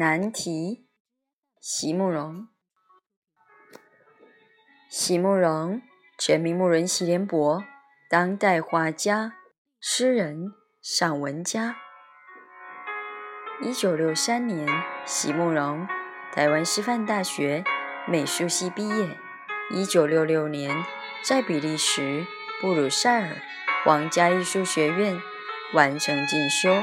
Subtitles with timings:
[0.00, 0.86] 难题，
[1.60, 2.48] 席慕容。
[4.88, 5.82] 席慕容，
[6.18, 7.62] 全名慕容席联博，
[8.08, 9.34] 当代画家、
[9.78, 11.76] 诗人、散文家。
[13.60, 14.66] 一九六三年，
[15.04, 15.86] 席慕容
[16.32, 17.62] 台湾师范大学
[18.08, 19.18] 美术系毕业。
[19.70, 20.82] 一九六六年，
[21.22, 22.24] 在比利时
[22.62, 23.36] 布鲁塞尔
[23.84, 25.20] 皇家艺术学院
[25.74, 26.82] 完成进修，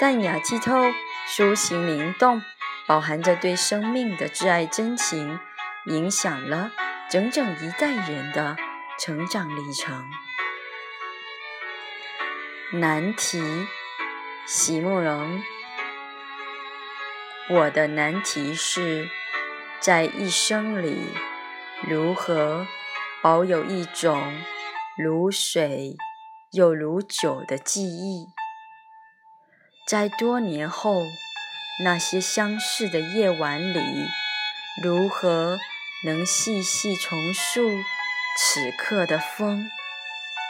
[0.00, 0.90] 淡雅、剔透。
[1.28, 2.42] 抒情灵动，
[2.86, 5.38] 饱含着对生命的挚爱真情，
[5.84, 6.72] 影响了
[7.08, 8.56] 整整一代人的
[8.98, 10.10] 成长历程。
[12.72, 13.68] 难题，
[14.46, 15.40] 席慕容。
[17.50, 19.08] 我的难题是，
[19.78, 21.12] 在一生里，
[21.86, 22.66] 如何
[23.22, 24.42] 保有一种
[24.96, 25.96] 如水
[26.52, 28.39] 又如酒的记忆。
[29.90, 31.02] 在多年后，
[31.82, 33.80] 那些相似的夜晚里，
[34.80, 35.58] 如何
[36.04, 37.68] 能细细重述
[38.38, 39.68] 此刻的风、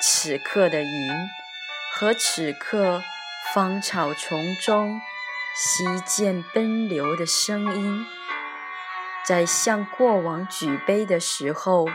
[0.03, 1.11] 此刻的云
[1.91, 3.03] 和此刻
[3.55, 5.01] 芳草丛中
[5.57, 8.05] 溪涧奔流的声音？
[9.25, 11.89] 在向过往举杯的时候，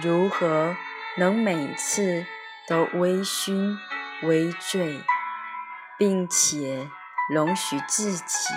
[0.00, 0.74] 如何
[1.18, 2.24] 能每次
[2.66, 3.76] 都微醺
[4.22, 5.02] 微醉？
[5.98, 6.88] 并且
[7.32, 8.54] 容许自己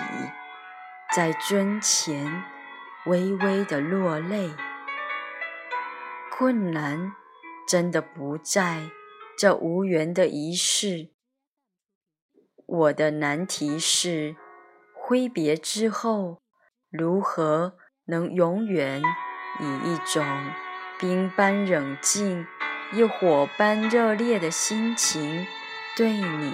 [1.16, 2.44] 在尊前
[3.06, 4.54] 微微的落泪。
[6.32, 7.14] 困难
[7.68, 8.92] 真的不在
[9.38, 11.10] 这无缘的仪式。
[12.66, 14.36] 我的难题是：
[14.94, 16.42] 挥别之后，
[16.90, 19.02] 如何能永远
[19.60, 20.26] 以一种
[21.00, 22.46] 冰般冷静
[22.94, 25.48] 又火般热烈的心情
[25.96, 26.54] 对你？